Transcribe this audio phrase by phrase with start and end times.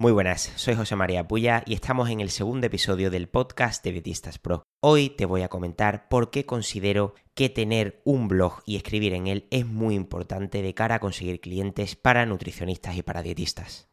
[0.00, 3.90] Muy buenas, soy José María Puya y estamos en el segundo episodio del podcast de
[3.90, 4.62] Dietistas Pro.
[4.80, 9.26] Hoy te voy a comentar por qué considero que tener un blog y escribir en
[9.26, 13.88] él es muy importante de cara a conseguir clientes para nutricionistas y para dietistas.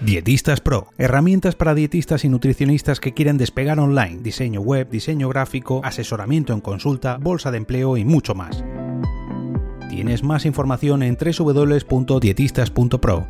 [0.00, 5.80] Dietistas Pro, herramientas para dietistas y nutricionistas que quieren despegar online, diseño web, diseño gráfico,
[5.82, 8.62] asesoramiento en consulta, bolsa de empleo y mucho más.
[9.88, 13.28] Tienes más información en www.dietistas.pro.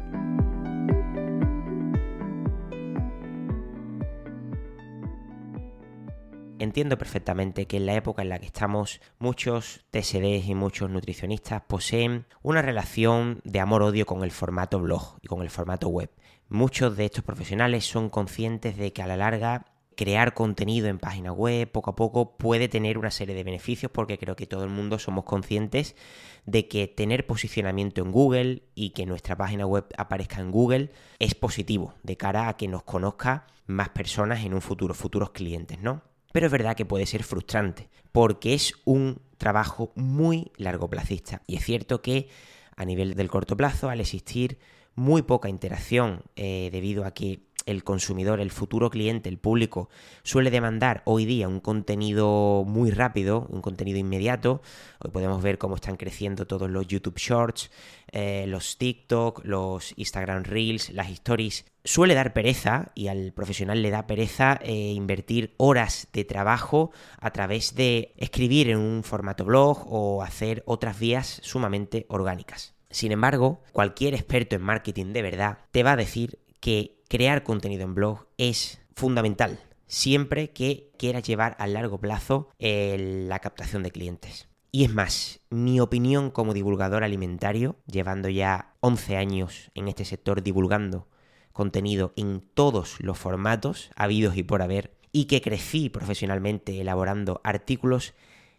[6.59, 11.61] Entiendo perfectamente que en la época en la que estamos, muchos TSDs y muchos nutricionistas
[11.69, 16.11] poseen una relación de amor-odio con el formato blog y con el formato web.
[16.49, 21.33] Muchos de estos profesionales son conscientes de que a la larga crear contenido en página
[21.33, 24.71] web poco a poco puede tener una serie de beneficios porque creo que todo el
[24.71, 25.97] mundo somos conscientes
[26.45, 31.35] de que tener posicionamiento en Google y que nuestra página web aparezca en Google es
[31.35, 36.03] positivo de cara a que nos conozca más personas en un futuro, futuros clientes, ¿no?
[36.33, 41.65] Pero es verdad que puede ser frustrante porque es un trabajo muy largoplacista y es
[41.65, 42.29] cierto que
[42.77, 44.59] a nivel del corto plazo al existir
[44.95, 49.91] muy poca interacción eh, debido a que el consumidor, el futuro cliente, el público,
[50.23, 54.63] suele demandar hoy día un contenido muy rápido, un contenido inmediato.
[55.01, 57.71] Hoy podemos ver cómo están creciendo todos los YouTube Shorts,
[58.13, 61.67] eh, los TikTok, los Instagram Reels, las Stories.
[61.85, 66.91] Suele dar pereza y al profesional le da pereza eh, invertir horas de trabajo
[67.21, 72.75] a través de escribir en un formato blog o hacer otras vías sumamente orgánicas.
[72.91, 77.85] Sin embargo, cualquier experto en marketing de verdad te va a decir que crear contenido
[77.85, 84.49] en blog es fundamental siempre que quieras llevar a largo plazo la captación de clientes.
[84.73, 90.43] Y es más, mi opinión como divulgador alimentario, llevando ya 11 años en este sector
[90.43, 91.09] divulgando
[91.53, 98.13] contenido en todos los formatos habidos y por haber, y que crecí profesionalmente elaborando artículos,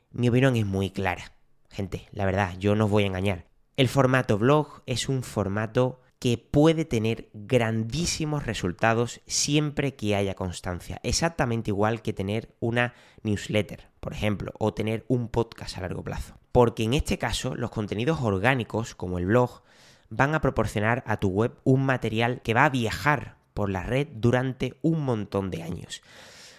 [0.10, 1.34] mi opinión es muy clara.
[1.70, 3.46] Gente, la verdad, yo no os voy a engañar.
[3.76, 11.00] El formato blog es un formato que puede tener grandísimos resultados siempre que haya constancia.
[11.04, 16.36] Exactamente igual que tener una newsletter, por ejemplo, o tener un podcast a largo plazo.
[16.52, 19.62] Porque en este caso los contenidos orgánicos, como el blog,
[20.10, 24.08] van a proporcionar a tu web un material que va a viajar por la red
[24.14, 26.02] durante un montón de años.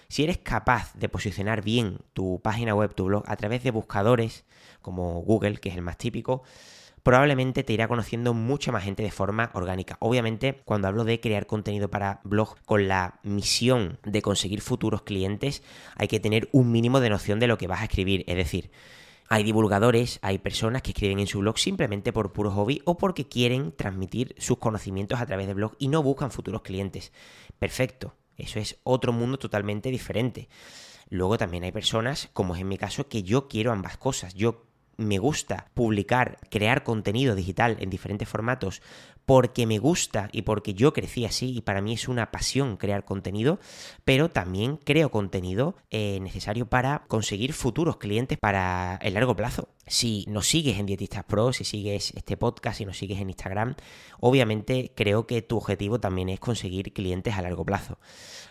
[0.08, 4.44] Si eres capaz de posicionar bien tu página web, tu blog, a través de buscadores
[4.80, 6.42] como Google, que es el más típico,
[7.08, 9.96] probablemente te irá conociendo mucha más gente de forma orgánica.
[9.98, 15.62] Obviamente, cuando hablo de crear contenido para blog con la misión de conseguir futuros clientes,
[15.96, 18.24] hay que tener un mínimo de noción de lo que vas a escribir.
[18.26, 18.70] Es decir,
[19.26, 23.26] hay divulgadores, hay personas que escriben en su blog simplemente por puro hobby o porque
[23.26, 27.14] quieren transmitir sus conocimientos a través de blog y no buscan futuros clientes.
[27.58, 30.50] Perfecto, eso es otro mundo totalmente diferente.
[31.08, 34.34] Luego también hay personas, como es en mi caso, que yo quiero ambas cosas.
[34.34, 34.67] Yo
[34.98, 38.82] me gusta publicar, crear contenido digital en diferentes formatos
[39.24, 43.04] porque me gusta y porque yo crecí así y para mí es una pasión crear
[43.04, 43.58] contenido,
[44.04, 49.68] pero también creo contenido eh, necesario para conseguir futuros clientes para el largo plazo.
[49.88, 53.74] Si nos sigues en Dietistas Pro, si sigues este podcast, si nos sigues en Instagram,
[54.20, 57.98] obviamente creo que tu objetivo también es conseguir clientes a largo plazo.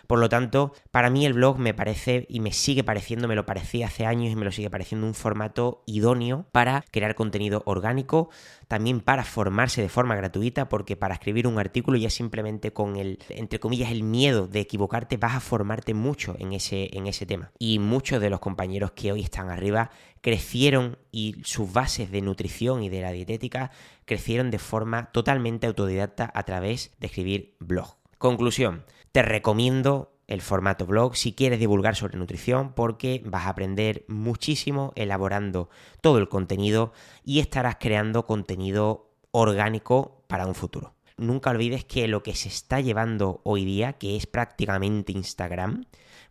[0.08, 3.44] Por lo tanto, para mí el blog me parece y me sigue pareciendo, me lo
[3.44, 8.30] parecía hace años y me lo sigue pareciendo un formato idóneo para crear contenido orgánico,
[8.68, 13.18] también para formarse de forma gratuita, porque para escribir un artículo ya simplemente con el,
[13.28, 17.52] entre comillas, el miedo de equivocarte vas a formarte mucho en ese, en ese tema.
[17.58, 22.82] Y muchos de los compañeros que hoy están arriba crecieron y sus bases de nutrición
[22.82, 23.70] y de la dietética
[24.04, 27.96] crecieron de forma totalmente autodidacta a través de escribir blog.
[28.18, 34.04] Conclusión, te recomiendo el formato blog si quieres divulgar sobre nutrición porque vas a aprender
[34.08, 35.70] muchísimo elaborando
[36.02, 36.92] todo el contenido
[37.24, 40.94] y estarás creando contenido orgánico para un futuro.
[41.16, 45.86] Nunca olvides que lo que se está llevando hoy día, que es prácticamente Instagram,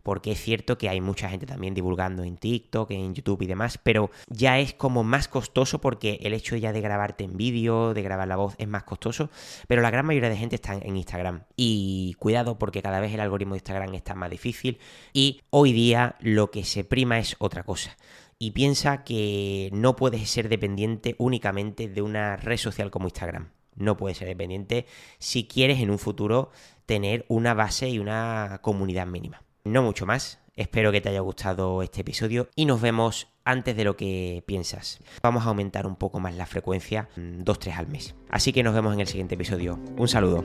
[0.08, 3.76] porque es cierto que hay mucha gente también divulgando en TikTok, en YouTube y demás,
[3.76, 8.00] pero ya es como más costoso porque el hecho ya de grabarte en vídeo, de
[8.00, 9.28] grabar la voz es más costoso,
[9.66, 11.42] pero la gran mayoría de gente está en Instagram.
[11.56, 14.78] Y cuidado porque cada vez el algoritmo de Instagram está más difícil
[15.12, 17.94] y hoy día lo que se prima es otra cosa
[18.38, 23.50] y piensa que no puedes ser dependiente únicamente de una red social como Instagram.
[23.76, 24.86] No puedes ser dependiente
[25.18, 26.50] si quieres en un futuro
[26.86, 29.42] tener una base y una comunidad mínima.
[29.68, 30.40] No mucho más.
[30.56, 34.98] Espero que te haya gustado este episodio y nos vemos antes de lo que piensas.
[35.22, 38.14] Vamos a aumentar un poco más la frecuencia, 2-3 mm, al mes.
[38.30, 39.78] Así que nos vemos en el siguiente episodio.
[39.98, 40.42] Un saludo.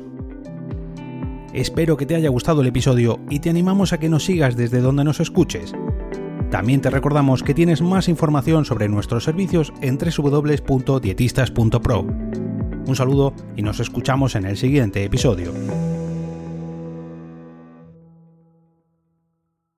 [1.54, 4.82] Espero que te haya gustado el episodio y te animamos a que nos sigas desde
[4.82, 5.74] donde nos escuches.
[6.52, 12.02] También te recordamos que tienes más información sobre nuestros servicios en www.dietistas.pro.
[12.02, 15.54] Un saludo y nos escuchamos en el siguiente episodio.